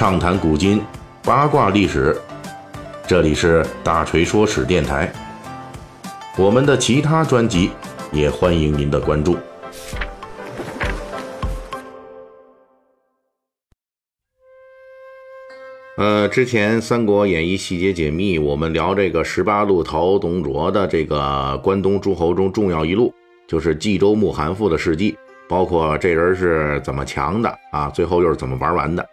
[0.00, 0.80] 畅谈古今，
[1.22, 2.18] 八卦历史。
[3.06, 5.12] 这里是大锤说史电台。
[6.38, 7.70] 我们的其他专辑
[8.10, 9.36] 也欢迎您的关注。
[15.98, 23.12] 呃，之前《三国演义》细节解密，我们聊这个十八路陶董卓的这个关东诸侯中重要一路，
[23.46, 25.14] 就是冀州牧韩馥的事迹。
[25.46, 27.90] 包括这人是怎么强的啊？
[27.90, 29.06] 最后又是怎么玩完的？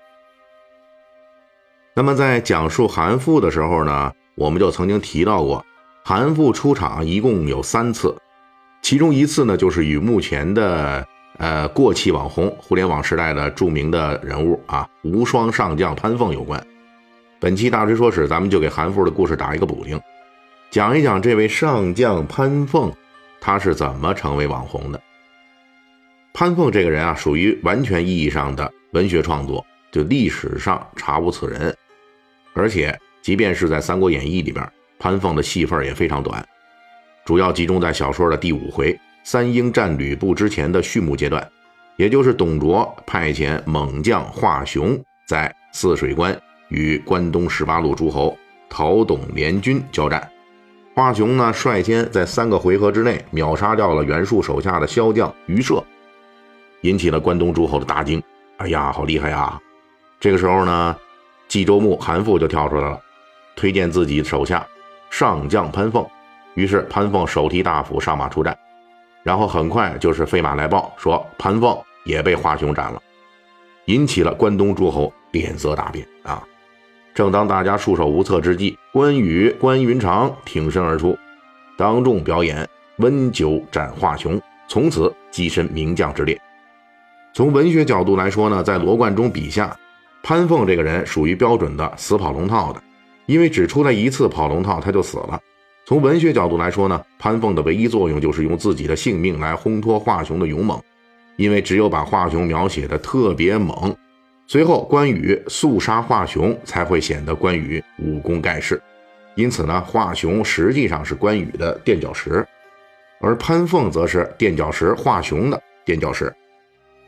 [1.97, 5.65] 那么在讲述韩馥的时候呢，我们就曾经提到过，
[6.05, 8.15] 韩馥出场一共有三次，
[8.83, 11.03] 其中一次呢就是与目前的
[11.39, 16.63] 呃过气网红、互联网时代的著名的人物啊无双上将潘凤有关。
[17.39, 19.99] 本期大锤说史，咱们就给韩馥的故事打一个补丁，
[20.69, 22.93] 讲一讲这位上将潘凤，
[23.41, 25.01] 他是怎么成为网红的。
[26.31, 31.75] 潘凤这个人啊，属于完全意义上的文学创作，就历史上查无此人。
[32.57, 36.43] 而且，即便是在《三国演义》里边，潘凤的戏份也非常短，
[37.23, 41.47] 主要集中在小说的第五回三英战吕布之前的序幕阶段，
[41.97, 46.35] 也就是董卓派遣猛将华雄在泗水关
[46.69, 48.35] 与关东十八路诸侯
[48.69, 50.27] 陶董联军交战。
[50.95, 55.83] 华雄呢，率先在三个回合之内秒杀掉了袁术手下的骁将于射。
[56.81, 58.21] 引起了关东诸侯的大惊。
[58.57, 59.59] 哎呀，好厉害呀！
[60.19, 60.95] 这个时候呢，
[61.47, 62.99] 冀州牧韩馥就跳出来了，
[63.55, 64.65] 推荐自己手下
[65.09, 66.05] 上将潘凤。
[66.55, 68.57] 于是潘凤手提大斧上马出战，
[69.23, 73.01] 然后很快就是飞马来报说潘凤也被华雄斩了，
[73.85, 76.43] 引起了关东诸侯脸色大变啊！
[77.13, 81.17] 正当大家束手无策之际，关羽、关云长挺身而出，
[81.77, 82.67] 当众表演
[82.97, 86.39] 温酒斩华雄，从此跻身名将之列。
[87.33, 89.77] 从文学角度来说呢，在罗贯中笔下，
[90.27, 92.83] 潘凤这个人属于标准的死跑龙套的，
[93.27, 95.39] 因为只出来一次跑龙套他就死了。
[95.85, 100.83] 从文学角度来说呢，潘凤的唯一作用就是用自己的性命来烘托华雄的勇猛，
[101.37, 103.95] 因为只有把华雄描写的特别猛，
[104.47, 108.81] 随后关羽速杀华雄才会显得关羽武功盖世。
[109.35, 112.45] 因此呢，华雄实际上是关羽的垫脚石，
[113.21, 116.35] 而潘凤则是垫脚石华雄的垫脚石。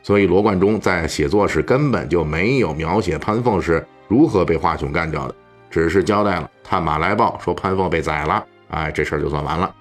[0.01, 5.35] 所以罗贯中在写作时根本就没有描写潘凤是如何被华雄干掉的，
[5.69, 9.73] 只是交代了探马来报说潘凤被宰了，哎，这事儿就算完了。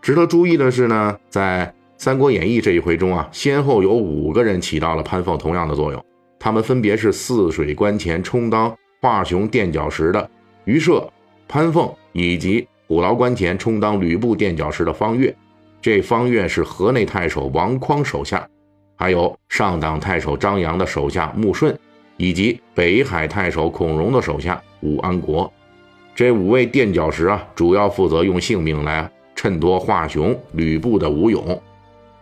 [0.00, 6.04] 值得注意的是呢，在《三国演义》这一回中啊，先后有五个人起到了潘凤同样的作用，
[6.38, 10.30] 他们分别是泗水关前充当华雄垫脚石的
[10.64, 11.10] 于射、
[11.48, 15.34] 潘凤，以及虎牢关前充当吕布垫脚石的方悦。
[15.80, 18.46] 这方悦是河内太守王匡手下。
[18.96, 21.76] 还有上党太守张扬的手下穆顺，
[22.16, 25.52] 以及北海太守孔融的手下武安国，
[26.14, 31.60] 这五位垫脚石啊，主要负责用性命来衬托华雄、吕布的武勇。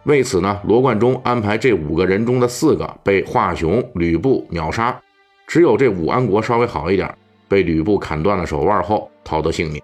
[0.05, 4.99] 为此呢，罗贯中安排这五个人中的四个被华雄、吕布秒杀，
[5.47, 7.15] 只有这武安国稍微好一点，
[7.49, 9.81] 被吕布砍断了手腕后逃得性命。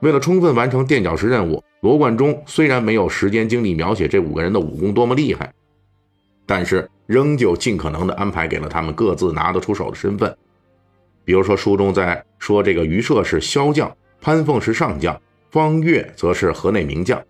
[0.00, 5.52] 为了充分完成垫脚石任务，罗贯中虽然没有时间精力描写这五个人的武功多么厉害。
[6.46, 10.34] 但是仍旧尽可能的安排给了他们各自拿得出手的身份，
[11.24, 15.20] 比如说书中在说这个于射是骁将，潘凤是上将，
[15.50, 17.20] 方悦则是河内名将。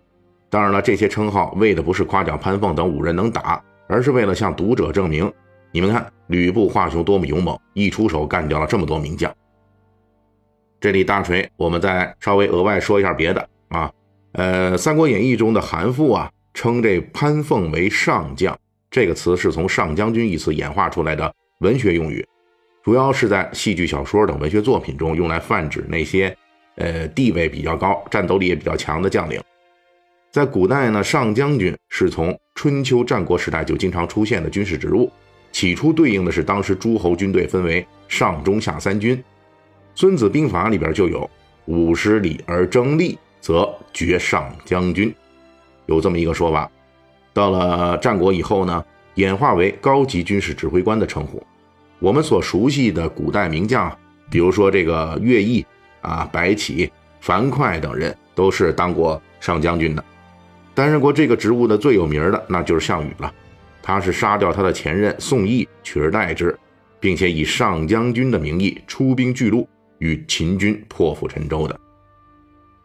[0.49, 5.31] 当然了，这些称号为的不是夸奖潘凤等五人能打，而是为了向读者证明，
[5.71, 9.33] 你们看吕布、华雄多么勇猛，一出手干掉了这么多名将。
[10.79, 13.91] 这里大锤，我们再稍微额外说一下别的啊，
[14.33, 18.57] 呃，《三国演义》中的韩馥啊，称这潘凤为上将。
[18.89, 22.25] 这个词是从上将军一词演化出来的文学用语，
[22.83, 26.35] 主要是在戏剧、小说等文学作品中用来泛指那些，
[26.75, 29.41] 呃，地位比较高、战斗力也比较强的将领。
[30.31, 35.11] 在古代呢，上将军是从春秋战国时代就经常出现的军事职务，
[35.51, 39.17] 起初对应的是当时诸侯军队分为上、中、下三军。
[39.95, 41.27] 《孙子兵法》里边就有
[41.65, 45.13] “五十里而争利，则绝上将军”，
[45.87, 46.69] 有这么一个说法。
[47.37, 51.45] 到了战国以后呢，演化为高级军事指挥官的称呼。
[51.99, 53.95] 我们所熟悉的古代名将，
[54.27, 55.63] 比如说这个乐毅
[56.01, 56.91] 啊、白起、
[57.21, 60.03] 樊哙等人，都是当过上将军的。
[60.73, 63.31] 担任过这个职务的最有名的，那就是项羽了。
[63.83, 66.57] 他是杀掉他的前任宋义，取而代之，
[66.99, 69.69] 并且以上将军的名义出兵巨鹿，
[69.99, 71.79] 与秦军破釜沉舟的。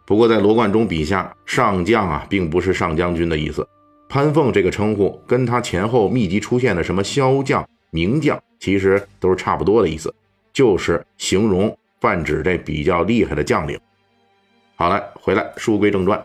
[0.05, 3.67] 不过在罗贯中笔下，上将啊，并不是上将军的意思。
[4.13, 10.13] 潘凤这个称呼跟他前后密集出现的什么骁将、名将其实都是差不多的意思，
[10.53, 13.75] 就是形容泛指这比较厉害的将领。
[14.75, 16.23] 好了，回来书归正传，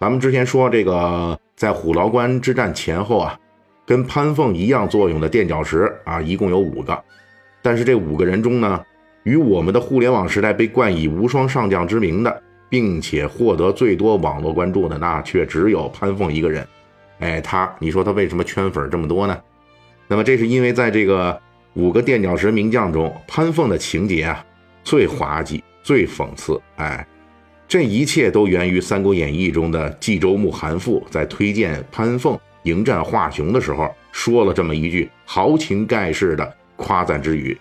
[0.00, 3.38] 咱们之前说这个在虎牢关之战前后啊，
[3.86, 7.00] 跟潘凤一样作用的垫脚石啊，一共有五个，
[7.62, 8.84] 但是这五个人中呢，
[9.22, 16.66] 与我们的互联网时代被冠以无双上将之名的，并且获得最多网络关注的，那却只有潘凤一个人。
[17.22, 19.40] 哎，他，你说他为什么圈粉这么多呢？
[20.08, 21.40] 那么这是因为在这个
[21.74, 24.44] 五个垫脚石名将中，潘凤的情节啊
[24.82, 26.60] 最滑稽、最讽刺。
[26.74, 27.06] 哎，
[27.68, 37.56] 这一切都源于《三国演义》中的冀州牧韩馥在推荐潘凤迎战华雄的时候，说了这么一句豪情盖世的夸赞之语：“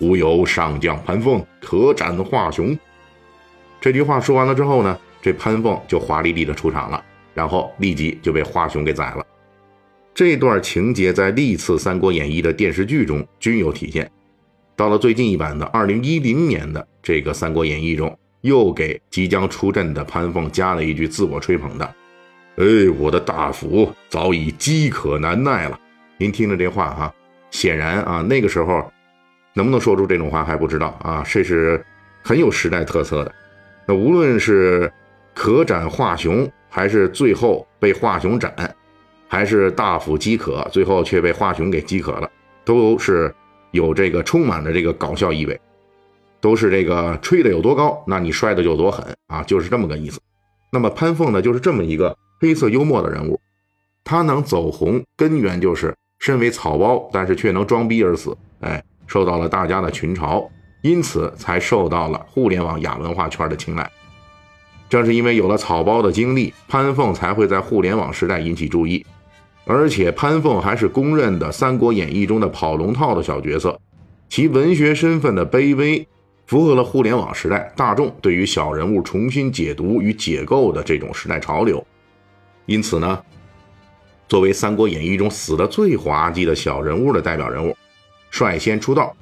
[0.00, 2.74] 吾有上将潘凤，可斩华雄。”
[3.82, 7.04] 这句话说完了之后呢，这潘凤就华丽丽的出场了。
[7.34, 9.26] 然后立即就被华雄给宰了。
[10.14, 14.08] 这段情节在历次《三国演义》的电视剧中均有体现。
[14.76, 21.84] 到了最近一版的2010年的这个《三国演义》中，又给即将出阵的潘凤加了一句自我吹捧的
[22.58, 22.64] ：“哎，
[22.96, 25.78] 我的大斧早已饥渴难耐了。”
[26.16, 27.12] 您听着这话哈，
[27.50, 28.88] 显然啊，那个时候
[29.52, 31.84] 能不能说出这种话还不知道啊，这是
[32.22, 33.34] 很有时代特色的。
[33.86, 34.92] 那无论是
[35.34, 36.48] 可斩华雄。
[36.74, 38.52] 还是最后被华雄斩，
[39.28, 42.28] 还是大斧饥渴，最后却被华雄给饥渴了，
[42.64, 43.32] 都是
[43.70, 45.60] 有这个充满了这个搞笑意味，
[46.40, 50.18] 都是这个吹的有多高，那你摔的就有多狠啊，就是这么个意思。
[50.72, 53.38] 那么潘凤呢，就是这么一个黑色幽默的人物，
[54.02, 60.44] 他能走红，根源就是身为草包，但是却能装逼而死，哎，受到了大家的群嘲，
[60.82, 63.88] 因此才受到了互联网亚文化圈的青睐。
[64.94, 69.04] 正是因为有了草包的经历，潘凤才会在互联网时代引起注意，
[69.64, 73.76] 而且潘凤还是公认的《三国演义》中的跑龙套的小角色，
[74.28, 76.06] 其文学身份的卑微，
[76.46, 81.84] 符合了互联网时代大众对于小人物重新解读与解构的这种时代潮流。
[82.66, 83.20] 因此呢，
[84.28, 87.76] 作为《三国演义》中死的最滑稽的小人物的代表人物，
[88.30, 89.12] 率先出道，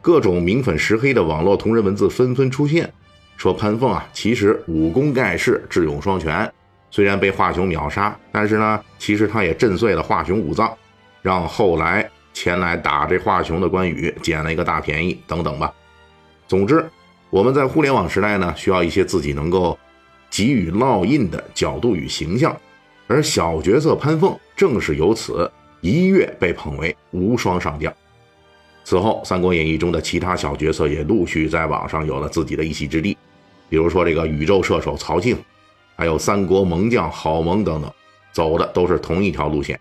[0.00, 2.90] 各种明粉实黑的网络同人文字纷纷出现。
[3.38, 6.52] 说潘凤啊，其实武功盖世，智勇双全。
[6.90, 10.76] 虽然被华雄秒杀，但是呢，其实他也震碎了华雄五脏，
[11.22, 15.72] 让后来前来打这华雄的关羽捡了一个大便宜，等等吧。
[16.48, 16.84] 总之，
[17.30, 19.78] 我们在互联网时代呢，需要一些自己能够
[20.28, 22.56] 给予烙印的角度与形象，
[23.06, 25.48] 而小角色潘凤正是由此
[25.80, 27.94] 一跃被捧为无双上将。
[28.82, 33.17] 此后，《三国演义》中的其他小角色也陆续在网上有了自己的一席之地。
[33.68, 35.36] 比如说这个宇宙射手曹庆，
[35.96, 37.92] 还有三国猛将郝萌等等，
[38.32, 39.78] 走的都是同一条路线。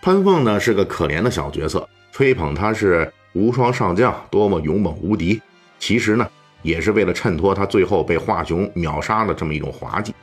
[0.00, 5.40] 潘凤呢是个可怜的小角色，吹捧他是无双上将，多么勇猛无敌，
[5.78, 6.26] 其实呢
[6.62, 10.14] 也是为了衬托他最后被华雄秒杀的这么一种滑稽。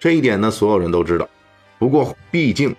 [0.00, 1.28] 这一点呢所有人都知道。
[1.78, 2.74] 不过毕竟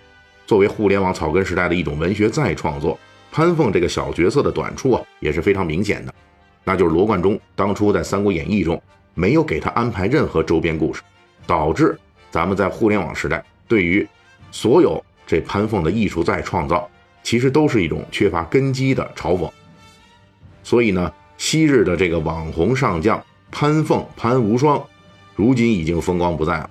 [0.45, 2.99] 作为互联网草根时代的一种文学再创作，
[3.31, 6.13] 潘凤这个小角色的短处啊也是非常明显的。
[6.63, 8.81] 那就是罗贯中当初在《三国演义》中
[9.13, 11.01] 没有给他安排任何周边故事，
[11.45, 11.97] 导致
[12.31, 14.07] 咱们在互联网时代对于
[14.51, 16.89] 所有这潘凤的艺术再创造，
[17.21, 19.49] 其实都是一种缺乏根基的嘲讽。
[20.63, 24.81] 所以呢，昔日的这个网红上将潘凤潘无双，
[25.35, 26.69] 如今已经风光不再了。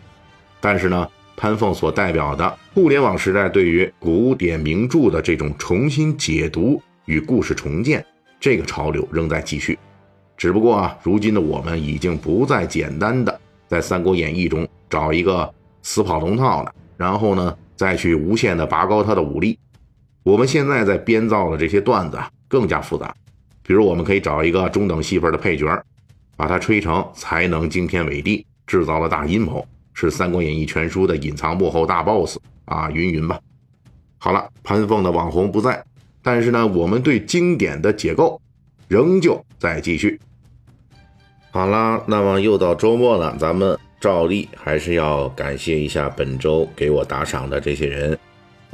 [0.60, 8.04] 但是呢，潘凤所代表的互联网时代对于古典名著的这种重新解读与故事重建。
[8.42, 9.78] 这个潮流仍在继续，
[10.36, 15.48] 只不过啊，如今的我们已经不再简单的在《三国演义》中找一个
[15.84, 19.56] 死跑龙套的，然后呢再去无限的拔高他的武力。
[20.24, 23.14] 我们现在在编造的这些段子啊更加复杂，
[23.62, 25.80] 比如我们可以找一个中等戏份的配角，
[26.36, 33.38] 把他吹成才能惊天伟地，制造了大阴谋，是《三国演义》全书的隐藏幕后大 boss 啊，云云吧。
[34.18, 35.80] 好了，潘凤的网红不在。
[36.22, 38.40] 但是呢，我们对经典的解构
[38.88, 40.20] 仍旧在继续。
[41.50, 48.18] 好啦，那么又到周末了，咱们照例还是要感谢一下本周给我打赏的这些人。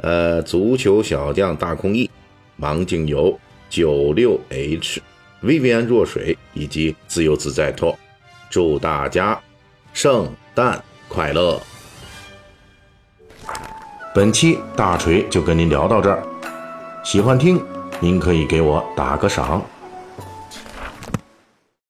[0.01, 2.09] 呃，足球小将大空翼、
[2.57, 3.37] 盲镜游、
[3.69, 5.01] 九六 H、
[5.43, 7.97] Vivian 若水以及自由自在托，
[8.49, 9.37] 祝大家
[9.91, 11.61] 圣诞快乐！
[14.15, 16.28] 本期大锤就跟您聊到这儿。
[17.09, 17.59] 喜欢听，
[17.99, 19.59] 您可以给我打个赏。